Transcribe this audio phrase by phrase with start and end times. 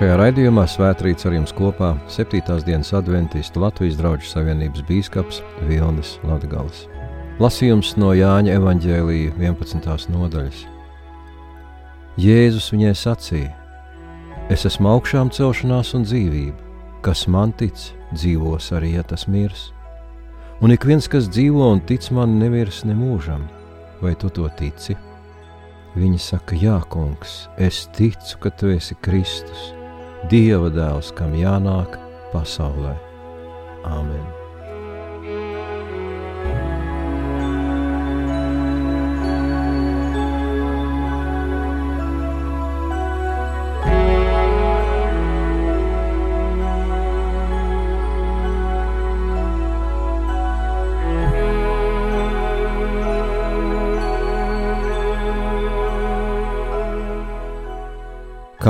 [0.00, 2.38] Šajā raidījumā svētrīts ar jums kopā 7.
[2.64, 6.86] dienas adventistu Latvijas draugu savienības bīskaps Vilnis Latgals.
[7.36, 10.06] Lasījums no Jāņa evaņģēlīja 11.
[10.08, 10.62] nodaļas.
[12.16, 13.50] Jēzus viņai sacīja:
[14.48, 16.56] Es esmu augšām celšanās un dzīvība,
[17.04, 17.76] kas man tic,
[18.14, 19.66] dzīvos arī, ja tas mirs.
[20.64, 23.44] Un ik viens, kas dzīvo un tic man, nemirs nemūžam,
[24.00, 24.96] vai tu to tici?
[25.92, 29.74] Viņa saka, Jā, kungs, es ticu, ka tu esi Kristus,
[30.28, 31.96] Dieva dēls, kam jānāk
[32.34, 32.92] pasaulē.
[33.88, 34.39] Āmen!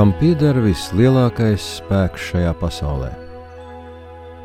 [0.01, 3.11] Kam pieder vislielākais spēks šajā pasaulē.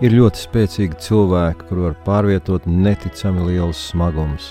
[0.05, 4.51] Ir ļoti spēcīgi cilvēki, kur var pārvietot neticami liels smagums.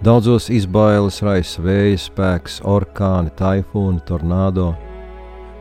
[0.00, 4.70] Daudzos izbailes raisa vēja spēks, orkāni, taifūni, tornado,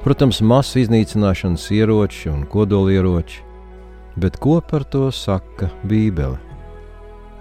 [0.06, 3.44] protams, masu iznīcināšanas ieroči un kodolieroči,
[4.16, 6.40] bet ko par to saka Bībele?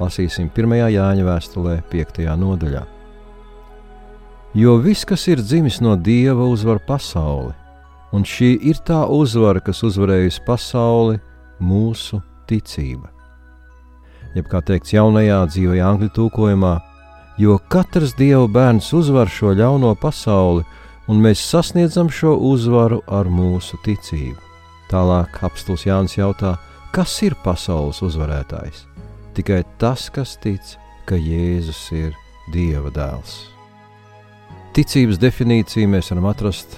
[0.03, 0.79] Lasīsim 1.
[0.98, 2.27] Jāņa vēstulē, 5.
[2.43, 2.95] nodaļā.
[4.57, 7.53] Jo viss, kas ir dzimis no dieva, uzvar pasauli,
[8.17, 11.19] un šī ir tā uzvara, kas uzvarējusi pasauli,
[11.61, 13.11] mūsu ticība.
[14.33, 16.70] Jeb kā teikts jaunajā dzīvajā angļu tūkojumā,
[17.36, 20.64] jo katrs dieva bērns uzvar šo ļauno pasauli,
[21.05, 24.41] un mēs sasniedzam šo uzvaru ar mūsu ticību.
[24.89, 26.55] Tālāk apstults Jānis jautā,
[26.97, 28.86] kas ir pasaules uzvarētājs?
[29.36, 32.17] Tikai tas, kas tic, ka Jēzus ir
[32.55, 33.55] Dieva dēls.
[34.77, 36.75] Ticības definīciju mēs varam atrast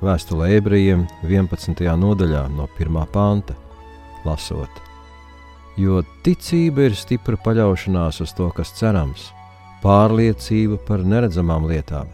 [0.00, 1.82] vēstulē ebrejiem 11.
[2.00, 2.94] nodaļā no 1.
[3.12, 3.52] panta,
[4.24, 4.78] lasot.
[5.76, 9.26] Jo ticība ir stipra paļaušanās uz to, kas cerams,
[9.82, 12.08] pārliecība par neredzamām lietām.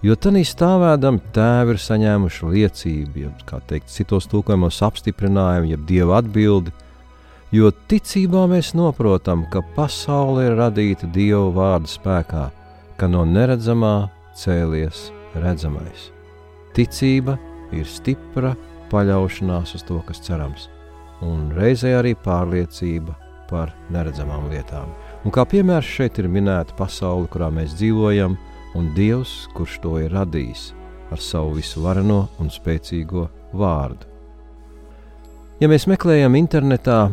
[0.00, 6.22] Jo tādā stāvēdam tēvi ir saņēmuši liecību, jeb, kā teikt, citos tūkojumos apstiprinājumu, jeb dieva
[6.22, 6.72] atbildi,
[7.52, 12.48] jo ticībā mēs saprotam, ka pasaule ir radīta dieva vārda spēkā,
[12.96, 16.10] ka no neredzamā cēlies redzamais.
[16.76, 17.38] Ticība
[17.72, 18.54] ir stipra
[18.92, 20.68] paļaušanās uz to, kas cerams,
[21.24, 23.16] un reizē arī pārliecība
[23.50, 24.92] par neredzamām lietām.
[25.24, 28.36] Un kā piemērs šeit ir minēta pasaule, kurā mēs dzīvojam,
[28.78, 30.70] un Dievs, kurš to ir radījis
[31.12, 34.08] ar savu visvareno un spēcīgo vārdu.
[35.60, 37.12] Ja mēs meklējam internetā,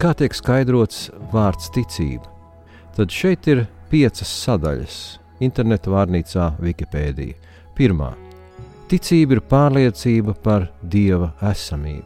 [0.00, 2.26] kā tiek skaidrots vārds ticība,
[2.96, 4.96] tad šeit ir piecas sadaļas,
[5.40, 7.34] interneta vārnīcā Wikipēdija.
[7.74, 8.14] Pirmā-
[8.88, 12.04] ticība ir pārliecība par dieva esamību.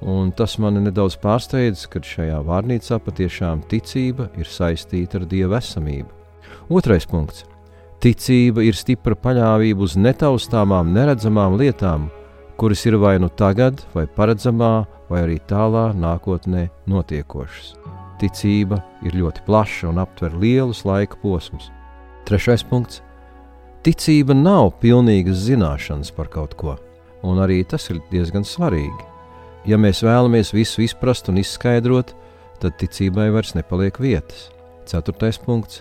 [0.00, 6.08] Un tas mani nedaudz pārsteidz, ka šajā vārnīcā patiešām ticība ir saistīta ar dieva esamību.
[6.70, 7.44] Otrais punkts-
[8.02, 12.10] ticība ir stipra paļāvība uz netaustāmām, neredzamām lietām,
[12.56, 17.74] kuras ir vai nu tagad, vai paredzamā, vai arī tālā nākotnē notiekošas.
[18.18, 21.70] Ticība ir ļoti plaša un aptver lielus laika posmus.
[22.28, 22.98] Trešais punkts-
[23.86, 26.74] ticība nav pilnīgas zināšanas par kaut ko,
[27.24, 29.06] un arī tas ir diezgan svarīgi.
[29.64, 32.12] Ja mēs vēlamies visu izprast un izskaidrot,
[32.60, 34.50] tad ticībai vairs nepaliek vietas.
[34.84, 35.80] Ceturtais punkts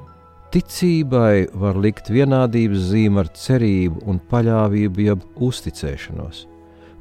[0.52, 6.46] -ticībai var likt vienādības zīme ar cerību un paļāvību, jeb uzticēšanos.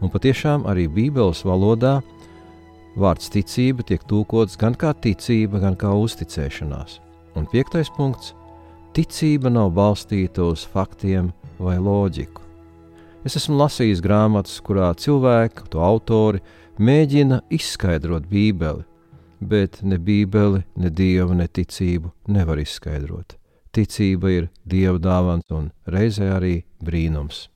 [0.01, 2.01] Un patiešām arī Bībeles valodā
[2.97, 6.99] vārds ticība tiek tūkots gan kā ticība, gan kā uzticēšanās.
[7.35, 8.33] Un piektais punkts
[8.95, 12.43] ticība nav balstīta uz faktiem vai loģiku.
[13.27, 16.39] Es esmu lasījis grāmatas, kurā cilvēki, to autori,
[16.79, 18.85] mēģina izskaidrot Bībeli,
[19.41, 23.35] bet ne Bībeli, ne Dievu, ne ticību nevar izskaidrot.
[23.75, 27.47] Ticība ir Dieva dāvana un reizē arī brīnums.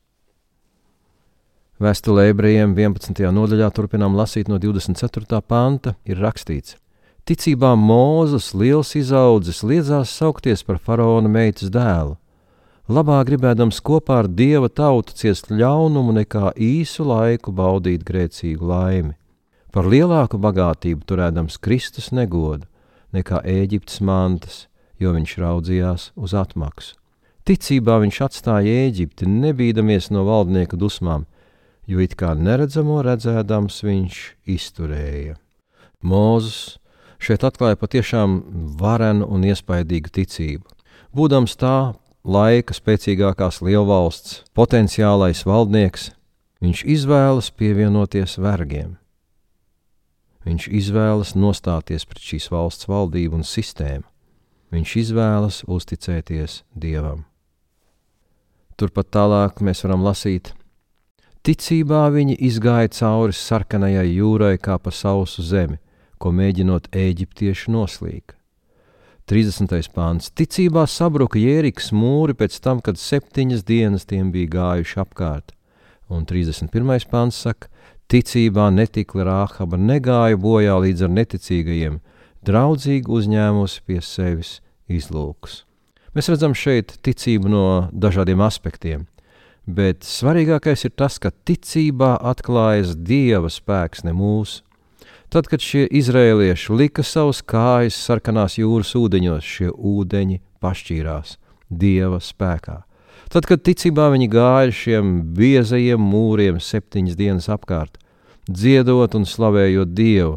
[1.82, 3.24] Vēstulē ebrejiem 11.
[3.34, 5.40] nodaļā turpinām lasīt no 24.
[5.42, 6.76] panta, ir rakstīts:
[7.22, 12.16] Ticībā Mūzes liels izaudzis liedzās saukties par faraona meitas dēlu.
[12.90, 19.14] Labāk gribēdams kopā ar dieva tautu ciest ļaunumu, nekā īsu laiku baudīt grēcīgu laimi.
[19.72, 22.66] Par lielāku bagātību turēdams Kristus negodu
[23.14, 24.66] nekā Ēģiptes mantas,
[25.00, 26.98] jo viņš raudzījās uz atmaksu.
[27.46, 31.30] Ticībā viņš atstāja Ēģipti, nebīdamies no valdnieka dusmām,
[31.86, 34.22] jo it kā neredzamo redzēdams viņš
[34.58, 35.38] izturēja.
[36.02, 36.81] Mūzes
[37.22, 38.40] šeit atklāja patiešām
[38.80, 40.66] varenu un iespaidīgu ticību.
[41.16, 41.94] Būdams tā
[42.26, 46.12] laika spēcīgākās lielvalsts, potenciālais valdnieks,
[46.62, 49.00] Viņš izvēlas pievienoties vergiem.
[50.46, 54.06] Viņš izvēlas nostāties pret šīs valsts valdību un sistēmu.
[54.70, 57.26] Viņš izvēlas uzticēties Dievam.
[58.78, 60.54] Turpat tālāk mēs varam lasīt,
[61.42, 65.82] ticībā viņi izgāja cauri sarkanajai jūrai kā pa sausu zemi,
[66.22, 68.38] ko mēģinot eģiptieši noslīka.
[69.32, 69.90] 30.
[69.96, 70.28] pāns.
[70.36, 75.54] Ticībā sabruka Jēriks mūri pēc tam, kad septiņas dienas tiem bija gājuši apkārt.
[76.12, 77.06] Un 31.
[77.08, 77.70] pāns saka,
[78.12, 82.02] ticībā netikla Rāhaba negāja bojā līdz ar neticīgajiem,
[82.44, 84.58] draudzīgi uzņēmusi pie sevis
[84.92, 85.62] izlūkus.
[86.12, 89.06] Mēs redzam šeit ticību no dažādiem aspektiem,
[89.64, 94.66] bet svarīgākais ir tas, ka ticībā atklājas Dieva spēks, ne mūsu.
[95.32, 101.38] Tad, kad šie izrēlieši lika savus kājas sarkanās jūras ūdeņos, šie ūdeņi pašķīrās
[101.72, 102.82] Dieva spēkā.
[103.32, 107.96] Tad, kad ticībā viņi gāja šiem biezajiem mūriem septiņas dienas apkārt,
[108.44, 110.34] dziedot un slavējot Dievu,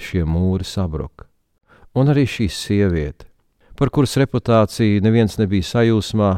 [0.00, 1.26] šie mūri sabruka.
[1.92, 3.28] Un arī šī sieviete,
[3.76, 6.30] par kuras reputāciju neviens nebija sajūsmā,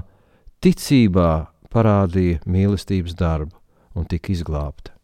[0.59, 1.31] ticībā
[1.71, 3.55] parādīja mīlestības darbu
[3.95, 4.97] un tika izglābta.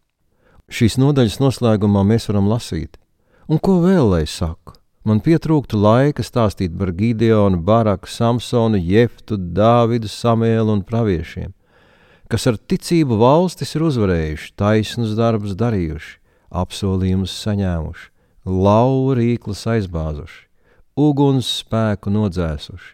[0.68, 2.98] Šīs nodaļas noslēgumā mēs varam lasīt,
[3.48, 4.74] un ko vēl lai saku?
[5.08, 11.54] Man pietrūktu laika stāstīt par Gideonu, Baraku, Samsonu, Jeftu, Dāvidu, Samēlu un praviešiem,
[12.28, 16.12] kas ar ticību valstis ir uzvarējuši, taisnus darbus darījuši,
[16.52, 18.04] apsolījumus saņēmuši,
[18.68, 20.44] lauvu rīklus aizbāzuši,
[21.00, 22.92] uguns spēku nodzēsuši,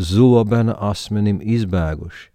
[0.00, 2.26] zobena asmenim izbēguši,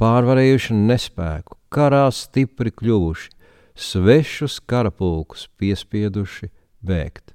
[0.00, 3.28] pārvarējuši nespēku, karā stipri kļuvuši,
[3.74, 6.50] svešus karapulkus piespieduši
[6.84, 7.34] bēgt.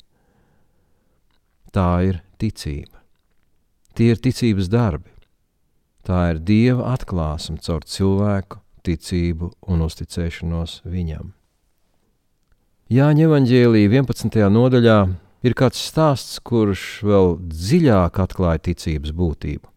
[1.74, 3.02] Tā ir ticība.
[3.98, 5.10] Tie ir ticības darbi.
[6.08, 11.34] Tā ir Dieva atklāsme caur cilvēku ticību un uzticēšanos viņam.
[12.88, 14.38] Jāņa evanģēlī 11.
[14.48, 15.00] nodaļā
[15.44, 19.68] ir kāds stāsts, kurš vēl dziļāk atklāja ticības būtību.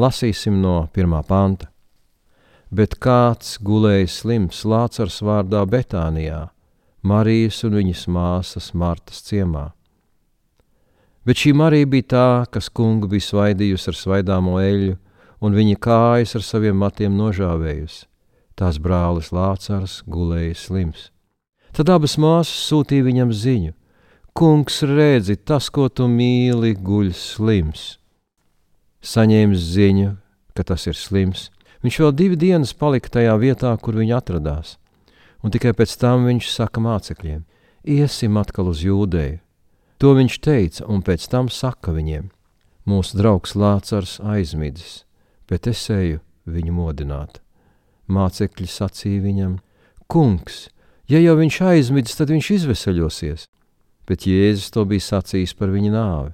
[0.00, 1.71] Lasīsim no pirmā panta.
[2.72, 6.46] Bet kāds gulēja slims Lācars vārdā Betānijā,
[7.04, 9.66] Marijas un viņas māsas Martas ciemā.
[11.28, 14.96] Bet šī Marija bija tā, kas kungu bija svaidījusi ar svaidāmo eļļu,
[15.44, 18.06] un viņa kājas ar saviem matiem nožāvējusi.
[18.56, 21.10] Tās brālis Lācars gulēja slims.
[21.76, 23.72] Tad abas māsas sūtīja viņam ziņu:
[24.32, 27.98] Kungs, redzi, tas, ko tu mīli, guļ slims.
[29.04, 30.12] Saņēmis ziņu,
[30.56, 31.50] ka tas ir slims,
[31.82, 34.76] viņš vēl divi dienas palika tajā vietā, kur viņa atradās,
[35.42, 37.44] un tikai pēc tam viņš saka mācekļiem:
[37.84, 39.40] Iesim atkal uz jūdēju.
[39.98, 42.30] To viņš teica, un pēc tam saka viņiem:
[42.86, 45.04] Mūsu draugs Lācars aizmidzis,
[45.50, 47.42] bet es eju viņu modināt.
[48.06, 49.58] Mācekļi sacīja viņam:
[50.10, 50.68] Kungs,
[51.12, 53.48] Ja jau viņš aizmidzis, tad viņš izveseļosies.
[54.08, 56.32] Bet Jēzus to bija sacījis par viņa nāvi.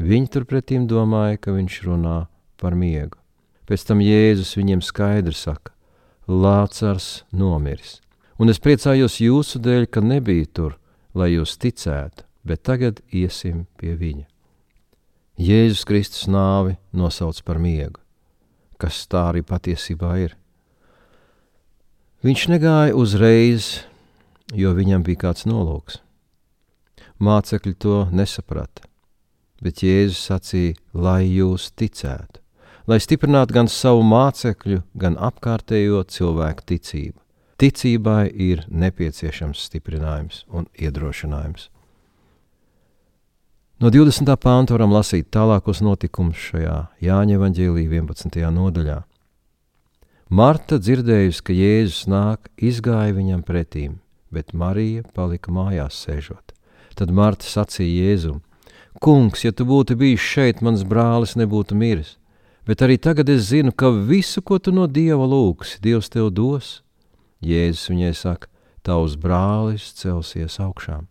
[0.00, 2.18] Viņi turpretīm domāja, ka viņš runā
[2.56, 3.17] par miegu.
[3.68, 5.74] Pēc tam Jēzus viņiem skaidri saka:
[6.28, 7.98] Lācars nomiris,
[8.40, 10.78] un es priecājos jūsu dēļ, ka nebija tur,
[11.14, 14.24] lai jūs ticētu, bet tagad iesim pie viņa.
[15.38, 18.00] Jēzus Kristus nāvi nosauc par miegu,
[18.80, 20.34] kas tā arī patiesībā ir.
[22.24, 23.84] Viņš negāja uzreiz
[24.54, 26.00] jo viņam bija kāds nolūks.
[27.18, 28.86] Mācekļi to nesaprata,
[29.62, 32.40] bet Jēzus sacīja, lai jūs ticētu,
[32.88, 37.18] lai stiprinātu gan savu mācekļu, gan apkārtējo cilvēku ticību.
[37.58, 41.68] Ticībai ir nepieciešams stiprinājums un iedrošinājums.
[43.78, 44.34] No 20.
[44.42, 48.42] pānta varam lasīt tālākos notikumus šajā Jāņa evanģēlī 11.
[48.56, 48.98] nodaļā.
[50.28, 53.98] Marta dzirdējusi, ka Jēzus nāk, izgāja viņam pretīm
[54.30, 56.54] bet Marija palika mājās sēžot.
[56.98, 58.40] Tad Marta sacīja Jēzum:
[59.02, 62.16] Kungs, ja tu būtu bijis šeit, mans brālis nebūtu miris,
[62.68, 66.82] bet arī tagad es zinu, ka visu, ko tu no Dieva lūgsi, Dievs tev dos.
[67.40, 68.50] Jēzus viņai saka:
[68.84, 71.08] Tavs brālis celsies augšām.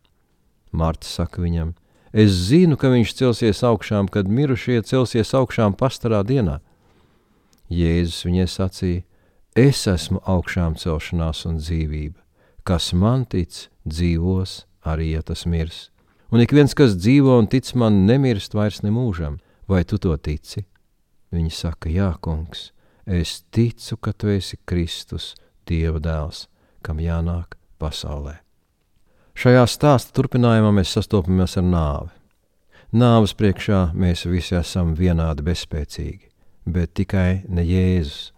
[0.71, 1.73] Marta saka viņam:
[2.13, 6.61] Es zinu, ka viņš celsies augšām, kad mirušie celsies augšām pastarā dienā.
[7.73, 9.03] Jēzus viņai sacīja:
[9.57, 12.21] Es esmu augšām celšanās un dzīvība
[12.67, 15.87] kas man tic, dzīvos, arī ja tas mirs.
[16.35, 19.37] Un ik viens, kas dzīvo un tic man, nemirst vairs nemūžam,
[19.71, 20.65] vai tu to tici?
[21.33, 22.71] Viņi saka, jā, kungs,
[23.05, 25.33] es ticu, ka tu esi Kristus,
[25.67, 26.45] Dieva dēls,
[26.81, 28.37] kam jānāk pasaulē.
[29.37, 32.13] Šajā stāsta turpinājumā mēs sastopamies ar nāvi.
[32.95, 36.31] Nāves priekšā mēs visi esam vienādi bezspēcīgi,
[36.65, 38.31] bet tikai ne Jēzus.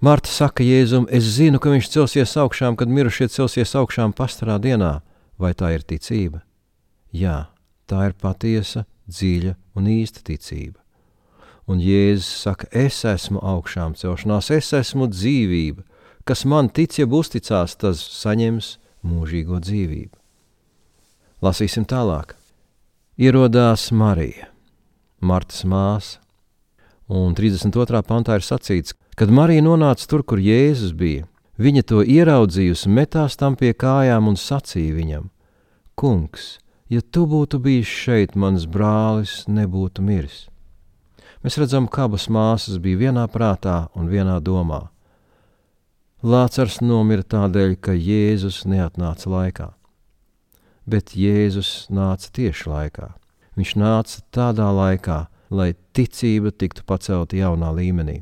[0.00, 5.00] Marta saka Jēzum, es zinu, ka viņš celsies augšām, kad mirušie celsies augšām pastarā dienā.
[5.36, 6.40] Vai tā ir ticība?
[7.12, 7.50] Jā,
[7.88, 10.80] tā ir patiesa, dziļa un īsta ticība.
[11.66, 15.82] Un Jēzus saka, es esmu augšām celšanās, es esmu dzīvība.
[16.26, 20.14] Kas man tic, ja uzticās, tas saņems mūžīgo dzīvību.
[21.42, 22.36] Lasīsim tālāk.
[23.18, 24.48] Ierodās Marija,
[25.20, 26.20] Martas māsa,
[27.08, 28.02] un 32.
[28.06, 31.26] pantā ir sacīts, kad Marija nonāca tur, kur Jēzus bija.
[31.56, 35.30] Viņa to ieraudzījusi, metās tam pie kājām un sacīja viņam:
[35.96, 36.58] Kungs,
[36.92, 40.44] ja tu būtu bijis šeit, mans brālis nebūtu miris.
[41.46, 44.88] Mēs redzam, ka abas māsas bija vienā prātā un vienā domā.
[46.26, 49.66] Lācars nomira tādēļ, ka Jēzus neatnāca laikā.
[50.90, 53.06] Bet Jēzus nāca tieši laikā.
[53.54, 55.20] Viņš nāca tādā laikā,
[55.54, 58.16] lai ticība tiktu pacelta jaunā līmenī.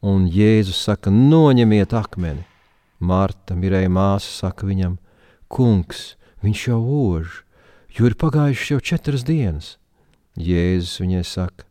[0.00, 2.46] Un Jēzus saka, noņemiet akmeni.
[2.96, 4.96] Marta, Mirēja māsa, saka viņam,
[5.52, 7.42] Kungs, viņš jau ož,
[7.92, 9.74] jo ir pagājušas jau četras dienas.
[10.40, 11.68] Jēzus viņai saka,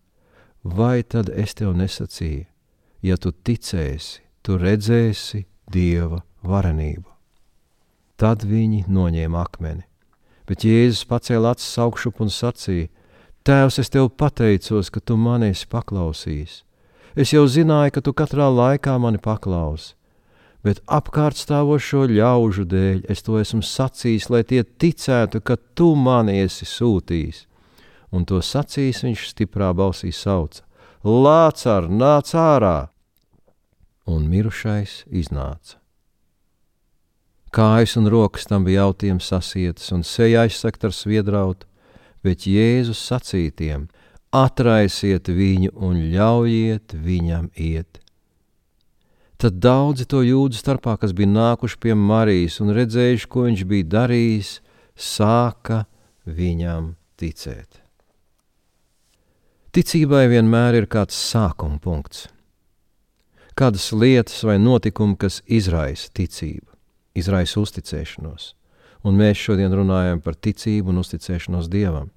[0.63, 2.45] vai tad es tev nesacīju,
[3.03, 7.07] ja tu ticēsi, tu redzēsi Dieva varenību.
[8.19, 9.83] Tad viņi noņēma akmeni,
[10.47, 12.91] bet Jēzus pacēla acis augšup un sacīja,
[13.43, 16.61] Tēvs, es tev pateicos, ka tu mani esi paklausījis.
[17.19, 19.97] Es jau zināju, ka tu katrā laikā mani paklausi,
[20.63, 26.37] bet apkārt stāvošo ļaužu dēļ es to esmu sacījis, lai tie ticētu, ka tu mani
[26.39, 27.43] esi sūtījis.
[28.13, 30.61] Un to sacījis viņš stiprā balsī sauca:
[31.03, 32.89] Lācar, nāc ārā!
[34.05, 35.79] Un mirušais iznāca.
[37.53, 41.67] Kājas un rokas tam bija jautiem sasietas, un seja aizsakt ar sviedrautu
[42.23, 43.89] bet Jēzus sacītiem:
[44.33, 47.99] Atraisiet viņu un ļaujiet viņam iet.
[49.37, 53.89] Tad daudzi to jūdu starpā, kas bija nākuši pie Marijas un redzējuši, ko viņš bija
[53.97, 54.55] darījis,
[54.95, 55.83] sāka
[56.23, 57.82] viņam ticēt.
[59.73, 62.27] Ticībai vienmēr ir kāds sākuma punkts,
[63.57, 66.67] kādas lietas vai notikumi, kas izraisa ticību,
[67.17, 68.51] izraisa uzticēšanos
[69.03, 72.09] un mēs šodien runājam par ticību un uzticēšanos Dievam,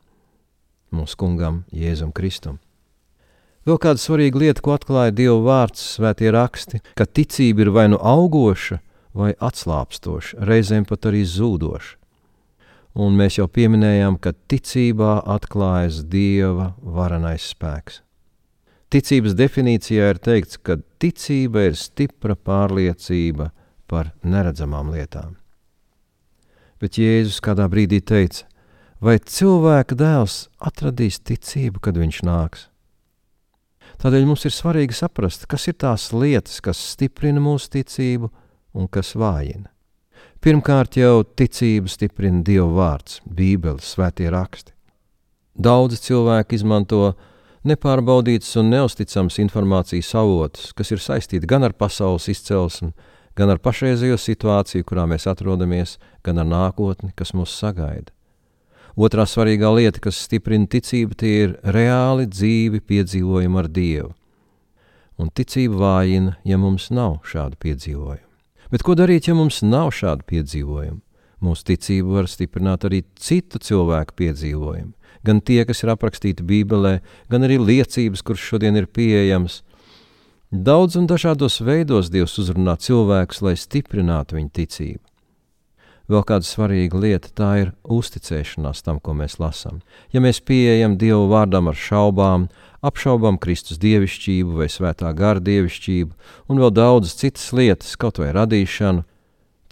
[0.95, 2.61] mūsu kungam, Jēzum Kristum.
[3.67, 7.99] Vēl kāda svarīga lieta, ko atklāja Dieva vārds, svētie raksti, ka ticība ir vai nu
[7.99, 8.79] augoša,
[9.17, 11.97] vai atslābstoša, reizēm pat arī zūdoša.
[12.97, 18.01] Un mēs jau pieminējām, ka ticībā atklājas Dieva varenais spēks.
[18.89, 23.51] Ticības definīcijā ir teikts, ka ticība ir stipra pārliecība
[23.91, 25.37] par neredzamām lietām
[26.81, 28.45] bet Jēzus kādā brīdī teica,
[29.01, 32.67] vai cilvēka dēls atradīs ticību, kad viņš nāks.
[34.03, 38.29] Tādēļ mums ir svarīgi saprast, kas ir tās lietas, kas stiprina mūsu ticību
[38.77, 39.71] un kas vājina.
[40.45, 44.75] Pirmkārt, jau ticību stiprina Dieva vārds, Bībele, svētie raksti.
[45.57, 47.15] Daudzi cilvēki izmanto
[47.67, 52.93] nepārbaudītas un neusticams informācijas avotus, kas ir saistīti gan ar pasaules izcelsmi,
[53.37, 58.13] gan ar pašreizējo situāciju, kurā mēs atrodamies, gan ar nākotni, kas mūs sagaida.
[58.97, 64.13] Otrā svarīgā lieta, kas stiprina ticību, tie ir reāli dzīvi piedzīvojumi ar Dievu.
[65.21, 68.26] Un ticība vājina, ja mums nav šādu piedzīvojumu.
[68.73, 71.01] Bet ko darīt, ja mums nav šādu piedzīvojumu?
[71.45, 74.93] Mūsu ticību var stiprināt arī citu cilvēku piedzīvojumi,
[75.27, 79.61] gan tie, kas ir aprakstīti Bībelē, gan arī liecības, kuras šodien ir pieejamas,
[80.51, 85.03] Daudz un dažādos veidos Dievs uzrunā cilvēkus, lai stiprinātu viņu ticību.
[86.07, 89.81] Vēl kāda svarīga lieta tā ir uzticēšanās tam, ko mēs lasām.
[90.15, 92.47] Ja mēs pieejam Dievu vārdam ar šaubām,
[92.87, 96.15] apšaubām Kristus dievišķību vai svētā gara dievišķību
[96.53, 99.03] un vēl daudzas citas lietas, kaut vai radīšanu,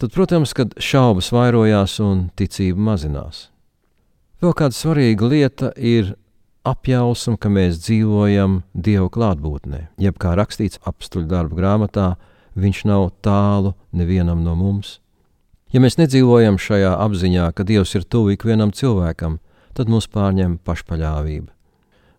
[0.01, 3.47] tad, protams, kad šaubas vairojās un ticība mazinās.
[4.43, 6.17] Vēl kāda svarīga lieta ir
[6.67, 12.15] apjausmu, ka mēs dzīvojam Dieva klātbūtnē, jeb kā rakstīts apstuļu darba grāmatā,
[12.55, 14.99] Viņš nav tālu nevienam no mums.
[15.73, 19.39] Ja mēs nedzīvojam šajā apziņā, ka Dievs ir tuvu ikvienam cilvēkam,
[19.73, 21.51] tad mūs pārņem pašpaļāvība.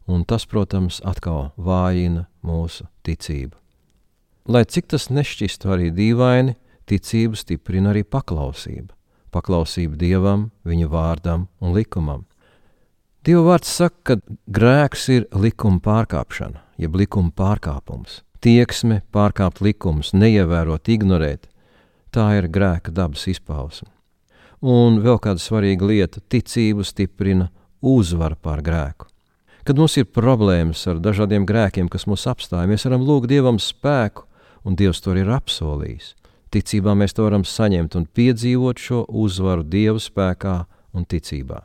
[0.07, 3.57] Un tas, protams, atkal vājina mūsu ticību.
[4.47, 6.55] Lai cik tas nešķistu arī dīvaini,
[6.87, 8.95] ticību stiprina arī paklausība.
[9.35, 12.25] Paklausība Dievam, Viņa vārdam un likumam.
[13.27, 18.21] Dieva vārds saka, ka grēks ir likuma pārkāpšana, jeb likuma pārkāpums.
[18.39, 21.49] Tieksme pārkāpt likumus, neievērot, ignorēt,
[22.15, 23.89] tā ir grēka dabas izpausme.
[24.63, 27.51] Un vēl kāda svarīga lieta- ticību stiprina
[27.83, 29.07] uzvara pār grēku.
[29.65, 34.25] Kad mums ir problēmas ar dažādiem grēkiem, kas mūs apstāj, mēs varam lūgt Dievam spēku
[34.65, 36.15] un Dievs to ir apsolījis.
[36.51, 41.65] Ticībā mēs to varam saņemt un piedzīvot šo uzvaru Dieva spēkā un ticībā.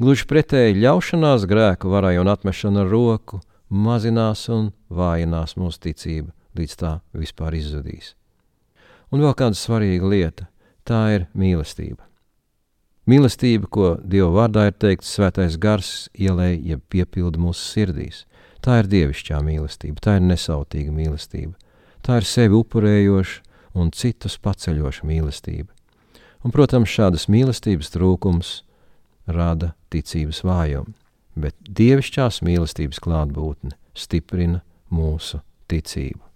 [0.00, 6.80] Gluži pretēji ļaušanās grēku varai un atmešana ar roku mazinās un vājinās mūsu ticību, līdz
[6.80, 8.14] tā vispār izzudīs.
[9.12, 10.48] Un vēl kāda svarīga lieta-
[10.88, 12.00] tā ir mīlestība.
[13.06, 18.24] Mīlestība, ko Dieva vārdā ir teikts, svētais gars ielēja, jeb piepilda mūsu sirdīs.
[18.62, 21.54] Tā ir dievišķā mīlestība, tā ir nesautīga mīlestība,
[22.02, 23.40] tā ir sevi upurējoša
[23.74, 25.68] un citus paceļoša mīlestība.
[26.44, 28.62] Un, protams, šādas mīlestības trūkums
[29.26, 30.94] rada ticības vājumu,
[31.34, 34.62] bet dievišķās mīlestības klātbūtne stiprina
[34.94, 36.31] mūsu ticību.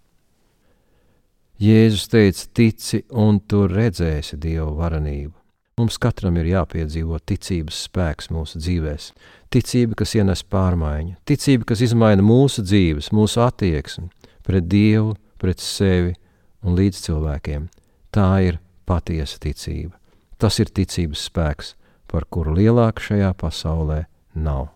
[1.57, 5.33] Jēzus teica, tici, un tu redzēsi Dieva varenību.
[5.77, 9.07] Mums katram ir jāpiedzīvo ticības spēks mūsu dzīvēm,
[9.53, 14.05] ticība, kas ienes pārmaiņu, ticība, kas izmaina mūsu dzīves, mūsu attieksmi
[14.45, 16.13] pret Dievu, pret sevi
[16.61, 17.65] un līdz cilvēkiem.
[18.13, 19.95] Tā ir patiesa ticība.
[20.37, 21.71] Tas ir ticības spēks,
[22.05, 24.69] par kuru lielāku šajā pasaulē nav.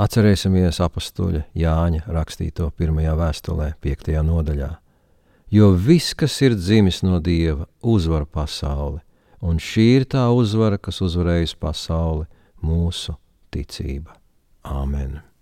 [0.00, 4.70] Atcerēsimies apstuļa Jāņa rakstīto pirmajā vēstulē, piektajā nodaļā.
[5.50, 9.00] Jo viss, kas ir dzimis no Dieva, uzvar pasauli,
[9.40, 12.26] un šī ir tā uzvara, kas uzvarējusi pasauli-
[12.68, 13.16] mūsu
[13.52, 14.16] ticība.
[14.64, 15.33] Āmen!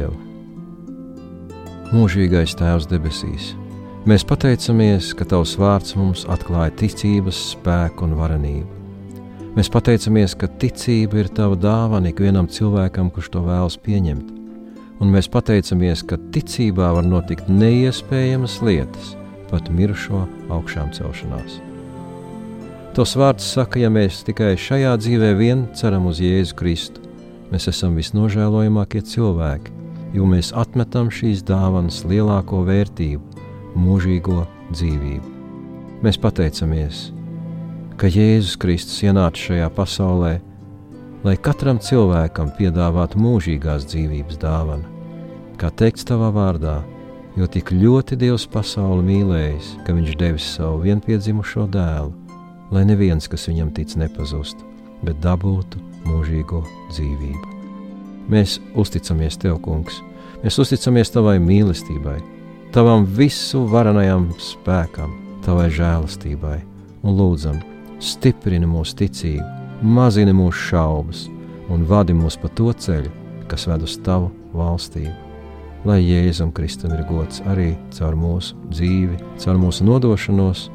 [0.00, 0.16] Dievu.
[1.90, 3.52] Mūžīgais Tēvs debesīs,
[4.08, 8.78] mēs pateicamies, ka Tavs vārds mums atklāja ticības spēku un varenību.
[9.56, 14.30] Mēs pateicamies, ka ticība ir Tava dāvana ikvienam cilvēkam, kurš to vēlas pieņemt,
[15.02, 19.16] un mēs pateicamies, ka ticībā var notikt neiespējamas lietas,
[19.50, 20.22] pat mirušo
[20.54, 21.58] augšām celšanās.
[22.94, 27.10] Tos vārds saka, ja mēs tikai šajā dzīvē vien ceram uz Jēzu Kristu,
[27.50, 29.72] Mēs esam visnožēlojamākie cilvēki,
[30.14, 33.46] jo mēs atmetam šīs dāvanas lielāko vērtību,
[33.78, 35.34] mūžīgo dzīvību.
[36.04, 37.10] Mēs pateicamies,
[38.00, 40.38] ka Jēzus Kristus ienāca šajā pasaulē,
[41.26, 44.88] lai katram cilvēkam piedāvātu mūžīgās dzīvības dāvanu.
[45.60, 46.78] Kā teikts tavā vārdā,
[47.36, 52.16] jo tik ļoti Dievs pasauli mīlējis, ka Viņš devis savu vienpiedzimušo dēlu,
[52.72, 54.64] lai neviens, kas viņam tic, nepazustu,
[55.04, 57.59] bet dabūtu mūžīgo dzīvību.
[58.28, 60.02] Mēs uzticamies Tev, Kungs,
[60.42, 62.18] mēs uzticamies Tavai mīlestībai,
[62.70, 66.60] Tavam visu varenajam spēkam, Tavai žēlastībai.
[67.00, 67.56] Un lūdzam,
[67.98, 69.46] stiprini mūsu ticību,
[69.82, 71.24] mazini mūsu šaubas
[71.72, 73.10] un vadi mūs pa to ceļu,
[73.50, 75.16] kas ved uz Tavu valstību.
[75.88, 80.66] Lai Jēzum Kristum ir gods arī caur mūsu dzīvi, caur mūsu nodošanos,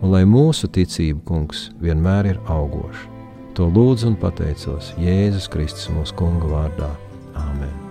[0.00, 3.11] un lai mūsu ticība, Kungs, vienmēr ir augoša
[3.58, 6.92] To lūdzu un pateicos Jēzus Kristus mūsu Kunga vārdā.
[7.36, 7.81] Āmen!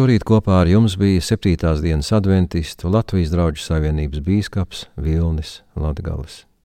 [0.00, 1.74] Šorīt kopā ar jums bija 7.
[1.84, 6.46] dienas adventistu Latvijas draugu savienības bīskaps Vilnis Latgales.